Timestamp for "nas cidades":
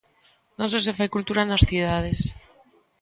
1.49-2.19